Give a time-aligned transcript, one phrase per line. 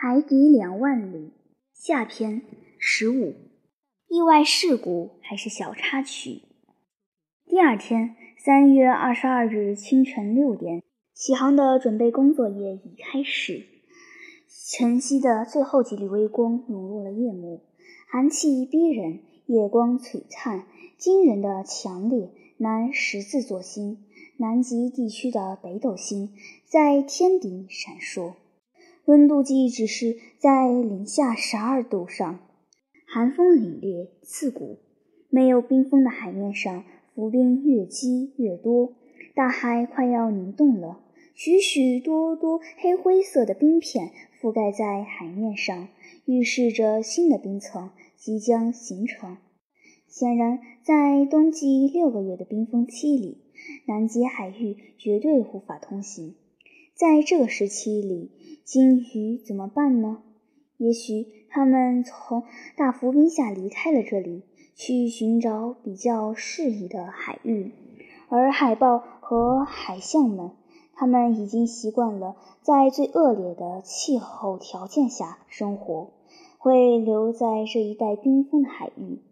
[0.00, 1.32] 海底两万里
[1.72, 2.42] 下篇
[2.78, 3.34] 十五，
[4.06, 6.42] 意外事故还是小插曲。
[7.46, 10.84] 第二天，三月二十二日清晨六点，
[11.14, 13.66] 起航的准备工作也已开始。
[14.70, 17.64] 晨曦的最后几缕微光涌入了夜幕，
[18.08, 24.04] 寒气逼人，夜光璀璨，惊人的强烈，南十字座星，
[24.36, 26.32] 南极地区的北斗星
[26.64, 28.34] 在天顶闪烁。
[29.08, 32.40] 温度计只是在零下十二度上，
[33.06, 34.80] 寒风凛冽刺骨。
[35.30, 36.84] 没有冰封的海面上，
[37.14, 38.92] 浮冰越积越多，
[39.34, 41.00] 大海快要凝冻了。
[41.34, 44.10] 许许多多黑灰色的冰片
[44.42, 45.88] 覆盖在海面上，
[46.26, 49.38] 预示着新的冰层即将形成。
[50.06, 53.38] 显然，在冬季六个月的冰封期里，
[53.86, 56.34] 南极海域绝对无法通行。
[56.98, 58.32] 在这个时期里，
[58.64, 60.18] 鲸鱼怎么办呢？
[60.78, 62.42] 也许它们从
[62.76, 64.42] 大浮冰下离开了这里，
[64.74, 67.70] 去寻找比较适宜的海域；
[68.28, 70.50] 而海豹和海象们，
[70.92, 76.10] 它们已经习惯了在最恶劣的气候条件下生活，
[76.58, 79.22] 会留在这一带冰封的海域。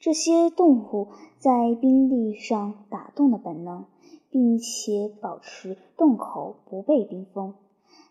[0.00, 3.84] 这些动物在冰地上打洞的本能。
[4.32, 7.54] 并且保持洞口不被冰封，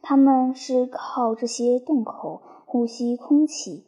[0.04, 3.84] 它们是靠这些洞口呼吸空气。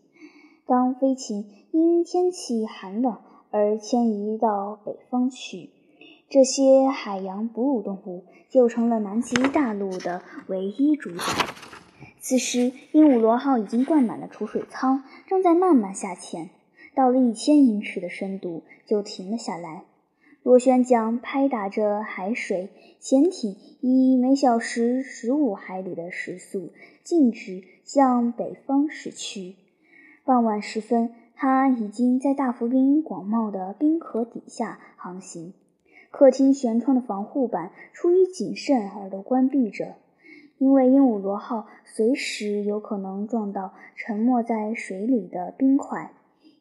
[0.65, 3.17] 当飞禽因天气寒冷
[3.51, 5.69] 而迁移到北方去，
[6.27, 11.23] 这些海洋哺乳动物就成了南极大陆的唯一主宰。
[12.19, 16.49] 此时，鹦鹉螺号已经灌满了储水舱，正在慢慢下潜，
[16.95, 19.83] 到了一千英尺的深度就停了下来。
[20.43, 29.55] 螺旋桨拍打着海水，潜艇以每小时十五海里的时速径直向北方驶去。
[30.25, 35.53] 傍晚时分，它已经在大浮冰广袤的冰壳底下航行。
[36.11, 39.95] 客厅舷窗的防护板出于谨慎而都关闭着，
[40.57, 46.11] 因为鹦鹉螺号随时有可能撞到沉没在水里的冰块。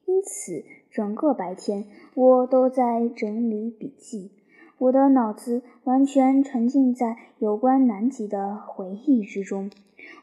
[0.07, 4.31] 因此，整个白天我都在整理笔记，
[4.77, 9.71] 我的脑子完全沉浸在有关南极的回忆之中。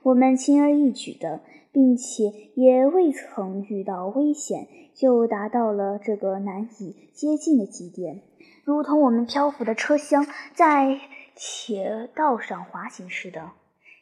[0.03, 1.41] 我们轻而易举的，
[1.71, 8.21] 并且也未曾遇到危险，就达到了这个难以接近的极点，
[8.63, 10.99] 如同我们漂浮的车厢在
[11.35, 13.51] 铁道上滑行似的。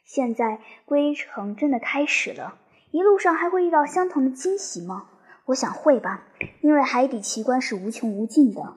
[0.04, 2.58] 现在归程真的开始了，
[2.90, 5.06] 一路上还会遇到相同的惊喜吗？
[5.48, 6.24] 我想会吧，
[6.60, 8.74] 因为海底奇观是无穷无尽的。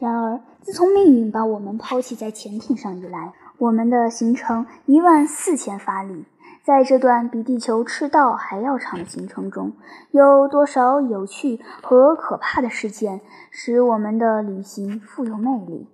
[0.00, 6.24] 然而，自从命运把我们抛弃在潜艇上以来，我们的行程一万四千法里，
[6.64, 9.74] 在这段比地球赤道还要长的行程中，
[10.10, 13.20] 有多少有趣和可怕的事件
[13.52, 15.88] 使我们的旅行富有魅力？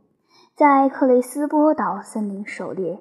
[0.56, 3.00] 在克雷斯波岛森林狩猎，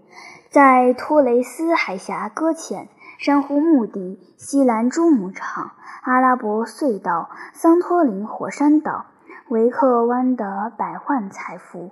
[0.50, 2.90] 在托雷斯海峡搁浅。
[3.18, 9.06] 珊瑚墓地、西兰珠牧场、阿拉伯隧道、桑托林火山岛、
[9.50, 11.92] 维克湾的百万财富、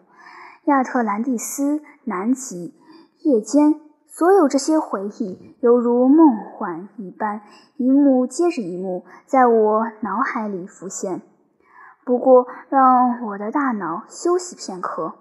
[0.66, 2.74] 亚特兰蒂斯、南极、
[3.20, 7.42] 夜间，所有这些回忆犹如梦幻一般，
[7.78, 11.22] 一幕接着一幕在我脑海里浮现。
[12.04, 15.14] 不过，让我的大脑休息片刻。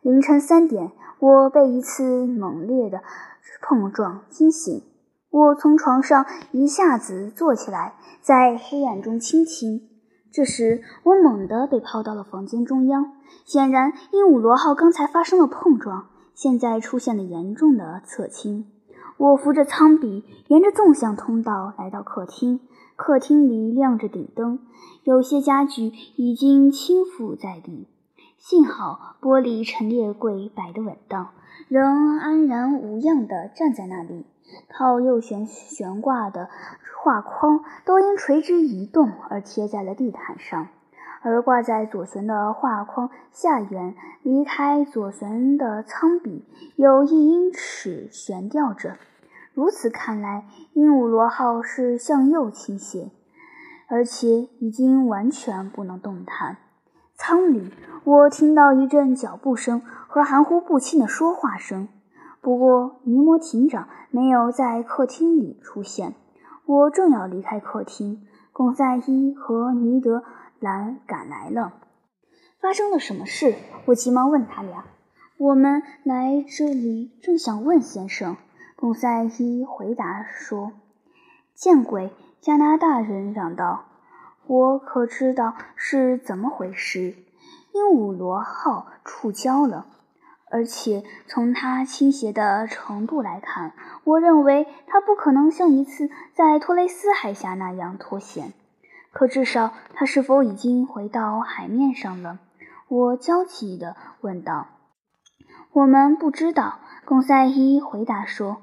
[0.00, 3.02] 凌晨三点，我被一次猛烈的
[3.60, 4.82] 碰撞惊醒。
[5.36, 9.82] 我从床上一下子坐起来，在黑暗中倾听。
[10.32, 13.12] 这时，我猛地被抛到了房间中央。
[13.44, 18.64] 显然，鹦鹉螺号刚才发生了碰撞，现在出现了严重的侧倾。
[19.18, 22.60] 我扶着舱壁，沿着纵向通道来到客厅。
[22.96, 24.60] 客厅里亮着顶灯，
[25.04, 27.86] 有些家具已经倾覆在地。
[28.38, 31.28] 幸好玻璃陈列柜摆得稳当，
[31.68, 34.24] 仍安然无恙地站在那里。
[34.68, 36.48] 靠右悬悬挂的
[37.02, 40.68] 画框都因垂直移动而贴在了地毯上，
[41.22, 46.44] 而挂在左旋的画框下缘，离开左旋的舱壁
[46.76, 48.96] 有一英尺悬吊着。
[49.54, 50.44] 如此看来，
[50.74, 53.10] 鹦鹉螺号是向右倾斜，
[53.88, 56.58] 而且已经完全不能动弹。
[57.14, 57.72] 舱里，
[58.04, 61.88] 我听到一阵脚步声和含糊不清的说话声。
[62.46, 66.14] 不过，尼摩艇长没有在客厅里出现。
[66.64, 70.22] 我正要离开客厅，贡赛伊和尼德
[70.60, 71.72] 兰赶来了。
[72.60, 73.56] 发生了什么事？
[73.86, 74.84] 我急忙问他俩。
[75.38, 78.36] 我们来这里正想问先生。
[78.76, 80.70] 贡赛伊回答说
[81.52, 82.12] ：“见鬼！
[82.40, 83.86] 加拿大人嚷道
[84.46, 87.16] ：“我可知道是怎么回事。
[87.72, 89.86] 鹦鹉螺号触礁了，
[90.50, 93.72] 而且从它倾斜的程度来看，
[94.04, 98.52] 我认为它不可能像一次在托雷斯海峡那样脱险。
[99.12, 102.38] 可至少，它是否已经回到海面上了？”
[102.88, 104.68] 我焦急地问道。
[105.72, 108.58] “我们不知道。”贡赛伊回答说。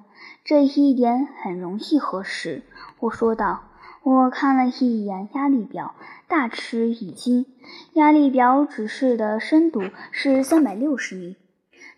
[0.45, 2.63] 这一点很容易核实，
[2.99, 3.63] 我说道。
[4.03, 5.95] 我看了一眼压力表，
[6.27, 7.45] 大吃一惊。
[7.93, 9.81] 压力表指示的深度
[10.11, 11.37] 是三百六十米。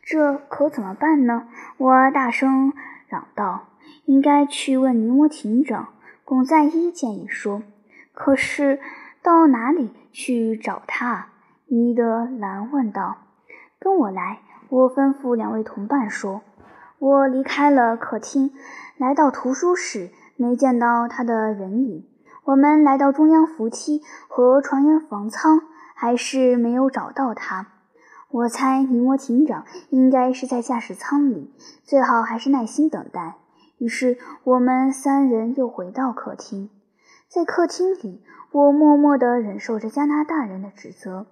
[0.06, 1.48] 这可怎么办呢？
[1.78, 2.72] 我大声
[3.08, 3.66] 嚷道。
[4.06, 5.90] 应该去问尼摩艇长，
[6.24, 7.64] 巩在伊建议说。
[8.14, 8.80] 可是
[9.24, 11.30] 到哪里去找他？
[11.66, 13.18] 尼德兰问道。
[13.80, 16.42] 跟我来，我吩咐两位同伴说。
[17.00, 18.52] 我离开了客厅，
[18.98, 22.06] 来到图书室，没见到他的人影。
[22.44, 25.62] 我们来到中央扶梯和船员房舱，
[25.96, 27.68] 还是没有找到他。
[28.30, 33.38] 我猜尼摩艇长应该是在驾驶舱里，最好还是耐心等待。
[33.78, 36.70] 于是我们三人又回到客厅，
[37.28, 41.28] 在客厅里，我默默地忍受着加拿大人的指责。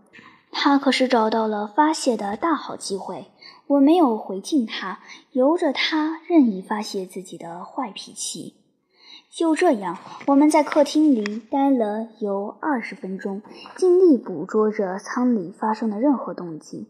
[0.51, 3.27] 他可是找到了发泄的大好机会。
[3.67, 4.99] 我没有回敬他，
[5.31, 8.55] 由着他任意发泄自己的坏脾气。
[9.35, 9.97] 就这样，
[10.27, 13.41] 我们在客厅里待了有二十分钟，
[13.75, 16.85] 尽力捕捉着舱里发生的任何动静。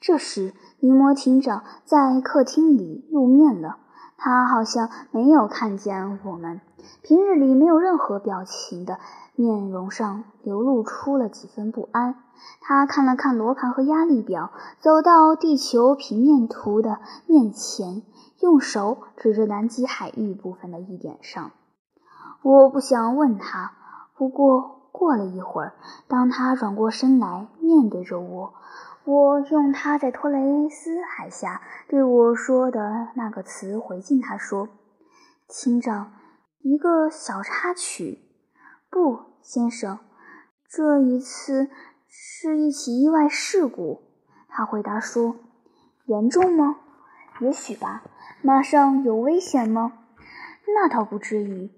[0.00, 3.76] 这时，尼摩艇长在客厅里露面了。
[4.16, 6.60] 他好像没有看见我们，
[7.02, 8.98] 平日里没有任何表情的
[9.36, 12.16] 面容上流露出了几分不安。
[12.60, 14.50] 他看了看罗盘和压力表，
[14.80, 16.98] 走到地球平面图的
[17.28, 18.02] 面前，
[18.40, 21.52] 用手指着南极海域部分的一点上。
[22.44, 23.72] 我不想问他，
[24.14, 25.72] 不过过了一会儿，
[26.06, 28.52] 当他转过身来面对着我，
[29.04, 34.68] 我用他在托雷斯海峡对我说的那个词回敬他说
[35.48, 36.12] ：“厅长，
[36.60, 38.18] 一个小插曲。
[38.90, 39.98] ”“不，先生，
[40.68, 41.70] 这一次。”
[42.16, 44.02] 是一起意外事故，
[44.48, 45.34] 他回答说
[46.06, 46.76] ：“严重吗？
[47.40, 48.04] 也许吧。
[48.40, 49.94] 马上有危险吗？
[50.68, 51.72] 那倒不至于。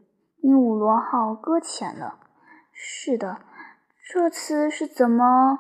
[0.47, 2.15] 鹦鹉螺号搁浅了。
[2.73, 3.39] 是的，
[4.09, 5.59] 这次是怎么？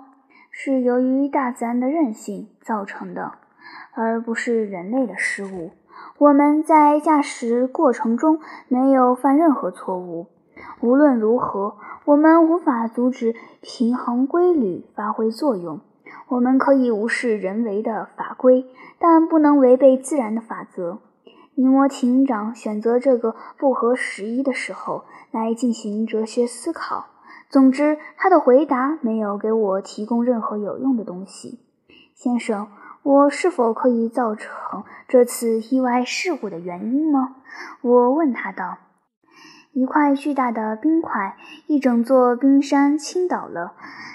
[0.52, 3.32] 是由于大自然的韧性造成的，
[3.94, 5.72] 而不是人类的失误。
[6.18, 8.38] 我们在驾驶过程中
[8.68, 10.28] 没有犯任何错误。
[10.80, 15.80] 无论如何。”我们无法阻止平衡规律发挥作用。
[16.28, 18.64] 我们可以无视人为的法规，
[19.00, 21.00] 但不能违背自然的法则。
[21.58, 27.06] 尼摩艇长选择这个不合时宜的时候来进行哲学思考。
[27.48, 31.60] 总之，他的回答没有给我提供任何有用的东西。
[32.14, 32.68] 先生，
[33.02, 37.36] 我是否可以造成这次意外事故的原因吗？
[37.80, 38.76] 我问他道。
[39.72, 41.36] 一块巨大的冰块，
[41.66, 43.72] 一整座冰山倾倒了。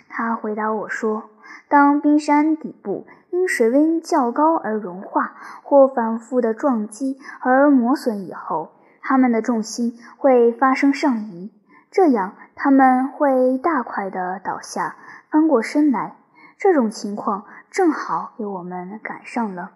[0.09, 1.23] 他回答我说
[1.67, 8.71] ：“当冰山底部因水温较高而融化，或反复的撞击而磨损以后，
[9.01, 11.51] 它们的重心会发生上移，
[11.89, 14.95] 这样它们会大块的倒下，
[15.29, 16.15] 翻过身来。
[16.57, 19.71] 这种情况正好给我们赶上了。”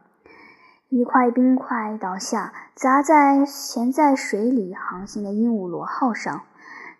[0.90, 6.44] 一块冰块倒下，砸在潜在水里航行的鹦鹉螺号上，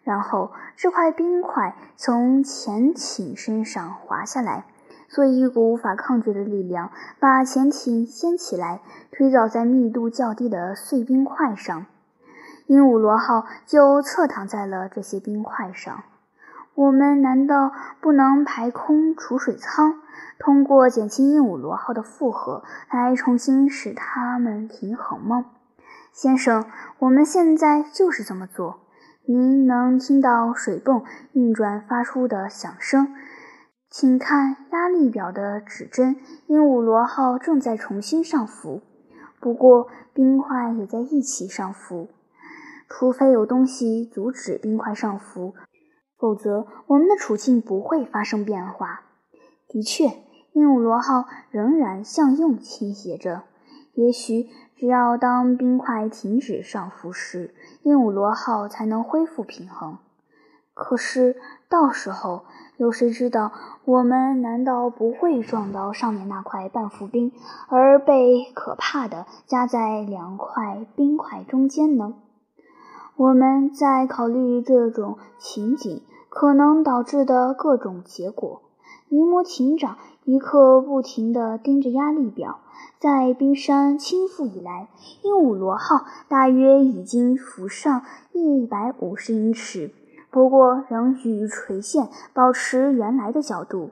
[0.04, 4.66] 然后这块冰块从潜艇身上滑下来，
[5.16, 6.92] 所以一股无法抗拒的力量
[7.22, 8.82] 把潜艇掀起来，
[9.14, 11.86] 推倒在密度较低的碎冰块上。
[12.68, 16.04] 鹦鹉螺号就侧躺在了这些冰块上。
[16.74, 20.02] 我们难道不能排空储水舱？
[20.38, 25.46] 通过减轻鹦鹉螺号的负荷来重新使它们平衡吗，
[26.12, 26.66] 先生？
[27.00, 28.82] 我们现在就是这么做。
[29.24, 33.16] 您能听到水泵运转发出的响声，
[33.98, 38.82] 请看压力表的指针，鹦鹉螺号正在重新上浮，
[39.40, 42.10] 不过冰块也在一起上浮。
[42.90, 45.54] 除非有东西阻止冰块上浮，
[46.18, 49.04] 否则我们的处境不会发生变化。
[49.70, 50.08] 的确。
[50.52, 53.44] 鹦鹉螺号仍然向右倾斜着。
[53.94, 60.00] 也许只要当冰块停止上浮时，鹦鹉螺号才能恢复平衡。
[60.74, 61.38] 可是
[61.70, 62.44] 到时候，
[62.77, 63.51] 有谁知道？
[63.86, 67.32] 我们难道不会撞到上面那块半浮冰，
[67.70, 72.13] 而被可怕的夹在两块冰块中间呢？
[73.15, 78.62] 我们在考虑这种情景可能导致的各种结果。
[79.08, 82.60] 尼摩艇长一刻不停地盯着压力表。
[83.00, 84.89] 在冰山倾覆以来，
[85.22, 88.01] 鹦鹉螺号大约已经浮上
[88.34, 89.91] 一百五十英尺，
[90.36, 93.92] 不过仍与垂线保持原来的角度。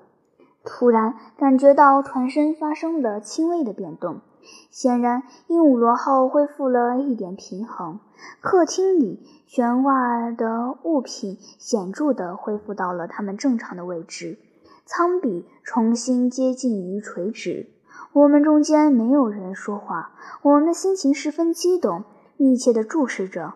[0.65, 4.19] 突然感觉到船身发生了轻微的变动。
[4.69, 8.01] 显然，鹦鹉螺号恢复了一点平衡。
[8.41, 14.38] 客厅里悬挂的物品显著地恢复到了它们正常的位置，
[14.85, 17.69] 舱壁重新接近于垂直。
[18.12, 22.03] 我们中间没有人说话，我们的心情十分激动，
[22.35, 23.53] 密切地注视着。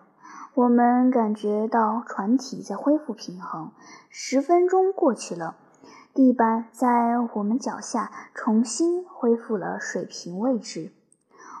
[0.54, 3.70] 我们感觉到船体在恢复平衡。
[4.08, 5.56] 十分钟过去了。
[6.14, 10.90] 地板在我们脚下重新恢复了水平位置，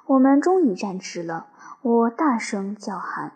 [0.06, 1.46] 我们终于站直了。
[1.82, 3.34] 我大声叫喊：“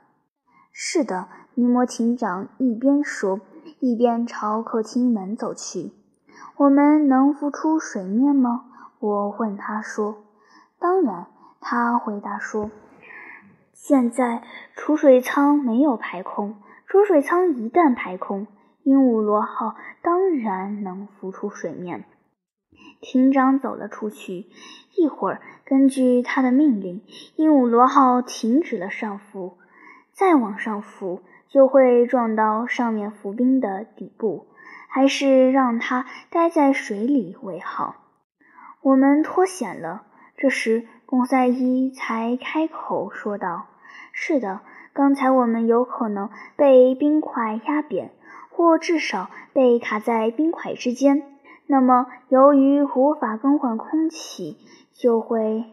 [0.73, 3.41] 是的！”尼摩艇长一边说，
[3.79, 5.93] 一边朝客厅门走去。
[6.57, 8.65] “我们能浮出水面吗？”
[8.99, 10.17] 我问他说。
[10.81, 11.27] “当然。”
[11.61, 12.73] 他回答说。
[13.85, 14.45] “现在
[14.77, 16.55] 储水舱没有排空，
[16.87, 18.47] 储水舱一旦排空。”
[18.85, 22.05] 鹦鹉螺号当然能浮出水面。
[23.01, 24.47] 艇长走了出去。
[24.97, 27.03] 一会儿，根据他的命令，
[27.35, 29.59] 鹦鹉螺号停止了上浮。
[30.13, 34.47] 再往上浮，就会撞到上面浮冰的底部。
[34.89, 37.97] 还是让它待在水里为好。
[38.81, 40.05] 我们脱险了。
[40.37, 43.67] 这时，贡赛伊才开口说道
[44.13, 44.61] ：“是的，
[44.93, 48.13] 刚才我们有可能被冰块压扁。”
[48.55, 51.23] 或至少被卡在冰块之间，
[51.69, 54.59] 那么由于无法更换空气，
[54.93, 55.65] 就会……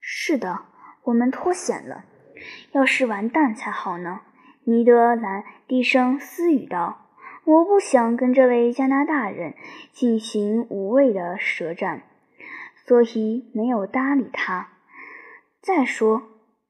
[0.00, 0.62] 是的，
[1.04, 2.04] 我们脱险了。
[2.72, 4.22] 要是完蛋才好呢。
[4.64, 7.06] 尼德兰低声私语道
[7.46, 9.54] ：“我不想跟这位加拿大人
[9.92, 12.02] 进行无谓的舌战，
[12.84, 14.70] 所以没有搭理他。
[15.62, 16.24] 再说……”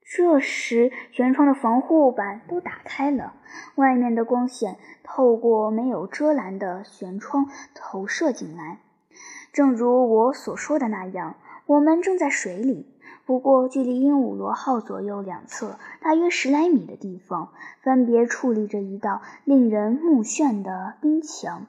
[0.09, 3.33] 这时，舷窗的防护板都打开了，
[3.75, 8.79] 外面的光线透过没有遮拦的舷窗投射进来。
[9.51, 11.35] 正如我所说的那样，
[11.65, 12.87] 我们正在水里，
[13.25, 17.49] 不过距离鹦鹉螺号左右两侧大约十来米的地方，
[17.81, 21.65] 分别矗立着一道令人目眩的冰墙，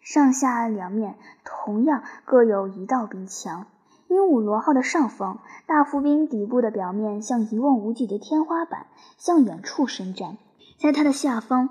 [0.00, 3.66] 上下两面同样各有一道冰墙。
[4.12, 10.36] 鹦鹉螺号的上方，大浮冰底部的表面像一望无际的天花板，向远处伸展。
[10.78, 11.70] 在它的下方，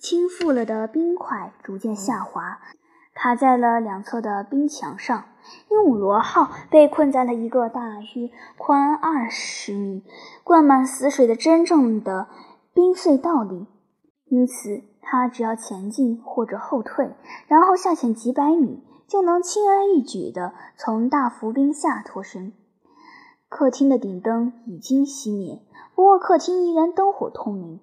[0.00, 2.58] 倾覆了的冰块逐渐下滑，
[3.14, 5.24] 卡在了两侧的冰墙上。
[5.68, 10.02] 鹦鹉螺号被困在了一个大约宽二十米、
[10.42, 12.28] 灌满死水的真正的
[12.72, 13.66] 冰隧道里，
[14.30, 17.14] 因此它只要前进或者后退，
[17.46, 18.82] 然后下潜几百米。
[19.06, 22.52] 就能轻而易举地从大浮冰下脱身。
[23.48, 25.62] 客厅的顶灯已经熄灭，
[25.94, 27.80] 不过客厅依然灯火通明。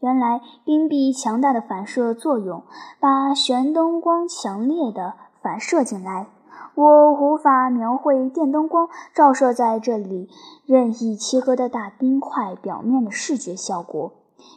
[0.00, 2.64] 原来冰壁强大的反射作用
[3.00, 6.26] 把旋灯光强烈的反射进来。
[6.74, 10.28] 我无法描绘电灯光照射在这里
[10.66, 14.12] 任意切割的大冰块表面的视觉效果。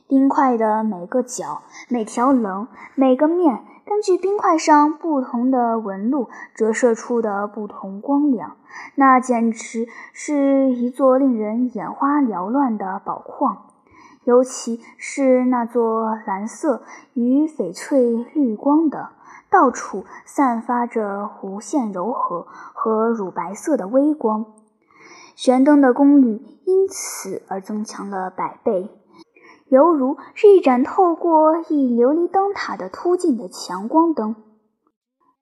[0.08, 3.66] 冰块的每个角、每条棱、每个面。
[3.86, 8.58] 根据冰块上不同的纹路折射出的不同光亮，
[8.94, 13.66] 那简直是一座令人眼花缭乱的宝矿。
[14.26, 16.84] 尤其是那座蓝色
[17.14, 19.10] 与翡翠绿光的，
[19.50, 24.46] 到处散发着无限柔和和乳白色的微光，
[25.36, 28.99] 悬灯的功率因此而增强了百倍。
[29.70, 34.36] 犹如是一盏透过一琉璃灯塔的突进的强光灯，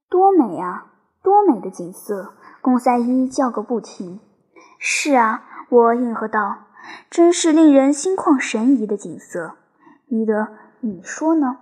[0.09, 0.91] 多美啊！
[1.23, 2.33] 多美的景色！
[2.61, 4.19] 贡赛伊叫个不停。
[4.79, 6.67] 是啊，我应和道，
[7.09, 9.53] 真是令人心旷神怡的景色。
[10.07, 10.49] 尼德，
[10.81, 11.59] 你说呢？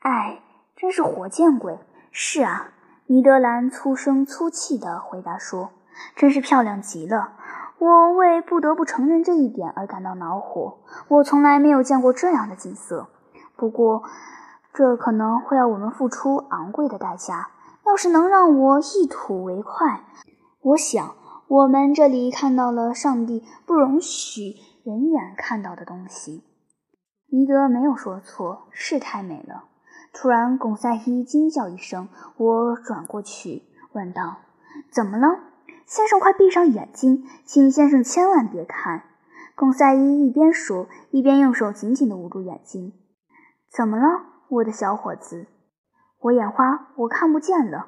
[0.00, 0.40] 哎，
[0.74, 1.78] 真是活见鬼！
[2.10, 2.72] 是啊，
[3.06, 5.70] 尼德兰粗声粗气地回答说，
[6.16, 7.34] 真是漂亮极了。
[7.78, 10.78] 我为不得不承认这一点而感到恼火。
[11.08, 13.08] 我从来没有见过这样的景色。
[13.56, 14.02] 不过，
[14.72, 17.50] 这可能会要我们付出昂贵的代价。
[17.86, 20.04] 要是能让我一吐为快，
[20.60, 21.16] 我想
[21.48, 26.44] 我们这里看到了上帝不容许人眼看到的东西。
[27.30, 29.64] 尼德没有说错，是太美了。
[30.12, 33.62] 突然，巩赛伊惊叫一声，我转过去
[33.94, 34.36] 问道
[34.92, 35.26] ：“怎么了？”
[35.88, 39.04] 先生，快闭上眼睛，请先生千万别看。
[39.54, 42.92] 贡赛伊一边说，一边用手紧紧地捂住眼睛。
[43.70, 44.04] 怎么了，
[44.50, 45.46] 我的小伙子？
[46.20, 47.86] 我眼花，我看不见了。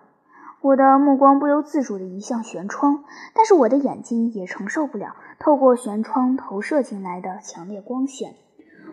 [0.62, 3.04] 我的目光不由自主地移向悬窗，
[3.35, 8.35] 但是我的眼睛也承受不了透过悬窗投射进来的强烈光线。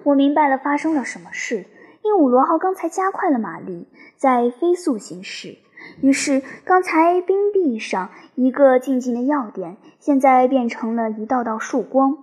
[0.04, 1.66] 我明白了发生了什么事。
[2.04, 3.88] 鹦鹉螺号刚才加快了马力，
[4.18, 5.60] 在飞速行驶。
[6.02, 12.18] 于是，刚才冰壁上一个静静的要点，现在变成了一道道曙光。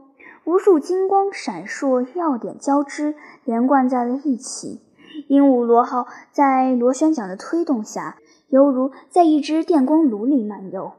[0.44, 4.80] 无数金光闪烁，要点交织，连贯在了一起。
[5.28, 8.16] 鹦鹉螺号在螺旋桨的推动下。
[8.50, 10.92] 犹如在一只电光炉里漫游。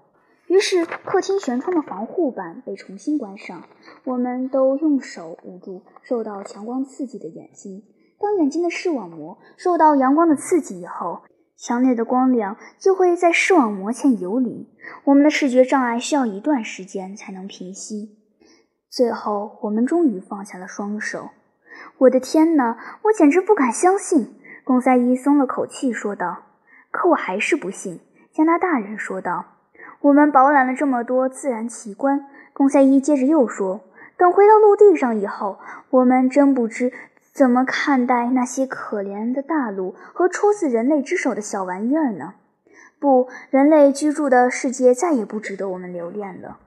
[0.47, 3.63] 于是，客厅悬窗的防护板被重新关上。
[4.03, 7.83] 我们都用手捂住受到强光刺激的眼睛。
[8.19, 11.21] 当眼睛的视网膜受到阳光的刺激以后，
[11.57, 14.69] 强烈的光亮就会在视网膜前游离。
[15.05, 18.17] 我们的视觉障碍需要一段时间才能平息。
[18.89, 21.29] 最后，我们终于放下了双手。
[21.97, 22.77] 我的天哪！
[23.03, 24.35] 我简直不敢相信。
[24.63, 26.43] 贡赛伊松了口气说道。
[26.91, 27.99] 可我还是不信，
[28.31, 29.45] 加拿大人说道。
[30.01, 33.81] 我们饱览了这么多自然奇观，贡赛伊接着又说
[34.17, 35.59] ：“等回到陆地上以后，
[35.89, 36.93] 我们真不知
[37.35, 42.35] 怎么看待那些可怜的大陆和出自人类之手的小玩意儿呢？
[42.97, 46.59] 不，人类居住的世界再也不值得我们留恋了。”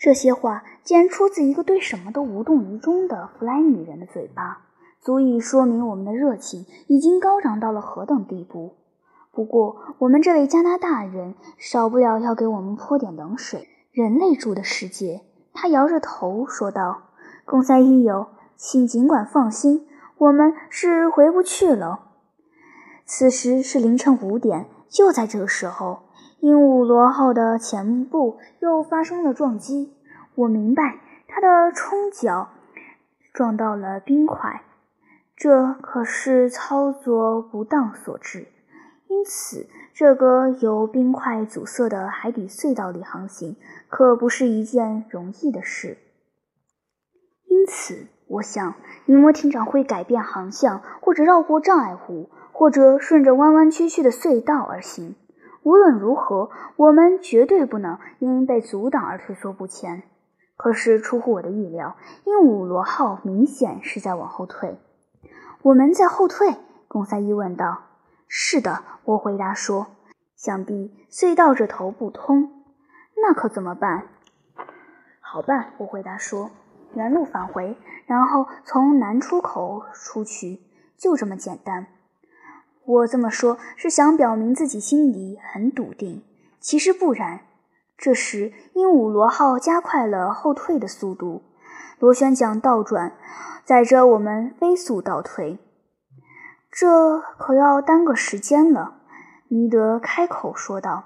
[0.00, 4.62] 这些话竟然出自一个对什么都无动于衷的弗莱女人的嘴巴，
[5.02, 8.76] 足以说明我们的热情已经高涨到了何等地步。
[9.30, 13.68] 不过，我们这位加拿大人少不了要给我们泼点冷水。
[13.92, 15.20] 人类住的世界，
[15.52, 17.10] 他摇着头说道
[17.44, 19.86] ：“公赛伊友，请尽管放心，
[20.18, 22.00] 我们是回不去了。”
[23.06, 26.00] 此时是凌晨五点，就在这个时候，
[26.40, 29.94] 鹦鹉螺号的前部又发生了撞击。
[30.34, 30.98] 我明白，
[31.28, 32.48] 它的冲角
[33.32, 34.62] 撞到了冰块，
[35.36, 38.48] 这可是操作不当所致。
[39.08, 43.54] 因此，这个由冰块阻塞的海底隧道里航行
[43.88, 45.98] 可不是一件容易的事。
[47.46, 55.14] 因此，我想尼摩艇长会改变航向，或者绕过障碍物，或者顺着弯弯曲曲的隧道而行。
[55.62, 60.02] 无论如何，我们绝对不能因被阻挡而退缩不前。
[60.56, 64.78] 可是，出乎我的意料，鹦鹉螺号明显是在往后退。
[65.62, 66.56] 我们在后退？
[66.88, 67.82] 贡赛伊问道。
[68.26, 69.86] 是的，我回答说
[70.34, 72.64] ：“想必隧道这头不通，
[73.22, 74.08] 那可怎么办？”
[75.20, 76.50] 好办，我回答说
[76.96, 80.60] ：“原路返回，然后从南出口出去，
[80.98, 81.86] 就这么简单。”
[82.86, 86.22] 我这么说，是想表明自己心里很笃定。
[86.60, 87.40] 其实不然。
[87.98, 91.42] 这时，鹦鹉螺号加快了后退的速度，
[91.98, 93.12] 螺旋桨倒转，
[93.64, 95.58] 载着我们飞速倒退。
[96.70, 99.00] 这可要耽搁时间了，
[99.48, 101.04] 尼德开口说道：“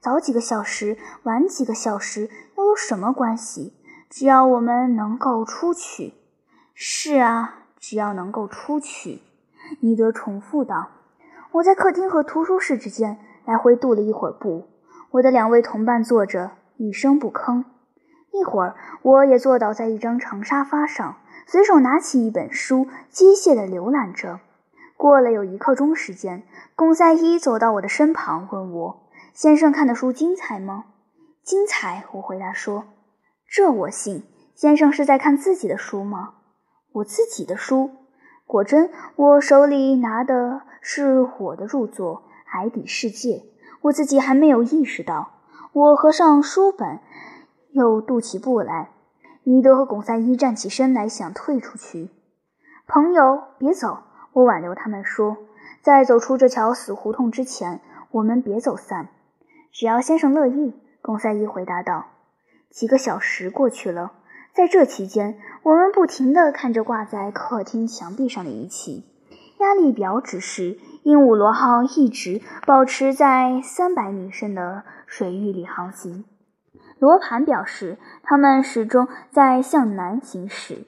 [0.00, 3.74] 早几个小时，晚几个小时，又有什么关系？
[4.10, 6.12] 只要我们能够出去。
[6.74, 9.22] ”“是啊，只要能够出去。”
[9.80, 10.88] 尼德重复道。
[11.52, 14.68] 我在客厅和图书室之间来回踱了一会儿步，
[15.12, 17.64] 我的两位同伴坐着一声不吭。
[18.32, 24.40] 一会儿，我也坐倒在一张长沙发上，随手拿起一本书，机械地浏览着。
[24.96, 26.44] 过了有一刻钟时间，
[26.76, 29.00] 贡赛伊走到我的身旁，问我
[29.34, 30.84] ：“先生看的书精彩吗
[31.42, 32.84] ？”“精彩。”我回答说。
[33.50, 34.22] “这我信。
[34.54, 36.34] 先生是在看自己的书吗
[36.92, 37.90] ？”“我自己的书。
[38.46, 43.36] ”“果真，我手里拿的是我的著作《海底世界》。
[43.82, 45.30] 我自己还没有意识到。”
[45.72, 47.00] 我合上书本，
[47.70, 48.90] 又踱起步来。
[49.44, 52.10] 尼德和贡赛伊站起身来，想退出去。
[52.86, 53.98] “朋友，别走。”
[54.34, 55.38] 我挽留他们说
[55.82, 59.08] ：“在走出这条死胡同之前，我们别走散。
[59.72, 62.06] 只要先生乐意。”贡赛伊回答道。
[62.70, 64.12] 几个小时过去了，
[64.54, 69.04] 在这期间，我们不停地看着挂在客厅墙壁上的仪器。
[69.58, 76.24] 压力表指示鹦鹉螺号一直保持在三百米深的水域里航行。
[76.98, 80.86] 罗盘表示，它们始终在向南行驶。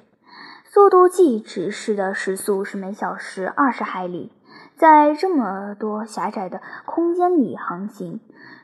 [0.65, 4.33] 速度计指示的时速是每小时二十海里，
[4.77, 8.21] 在这么多狭窄的空间里航行，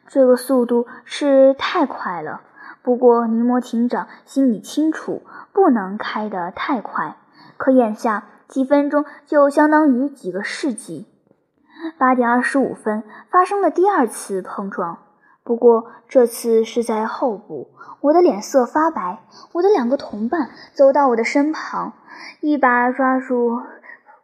[0.06, 2.40] 这个速度是太快了。
[2.88, 5.20] 不过尼摩艇长心里清楚，
[5.52, 7.18] 不能开得太快。
[7.58, 11.06] 可眼下几分钟就相当于几个世纪。
[11.98, 15.00] 八点二十五分发生了第二次碰撞，
[15.44, 17.68] 不过这次是在后部，
[18.00, 19.18] 我的脸色发白。
[19.52, 21.92] 我的两个同伴走到我的身旁，
[22.40, 23.60] 一把抓住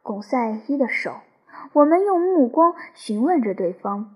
[0.03, 1.13] 巩赛伊的手。
[1.75, 4.15] 我们用目光询问着对方，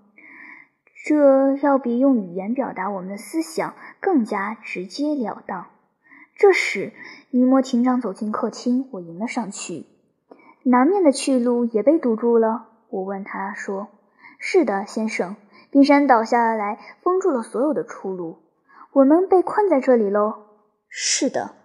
[1.05, 5.67] 这要比用语言表达我们的思想更加直截了当。
[6.35, 6.93] 这时，
[7.31, 9.85] 尼摩艇长走进客厅，我迎了上去。
[10.63, 13.87] 南面的去路也被堵住了，我问他说
[14.39, 15.35] ：“是的，先生。”
[15.71, 18.39] 冰山倒下来，封住了所有的出路。
[18.91, 20.33] 我们被困在这里喽。
[20.89, 21.58] 是的。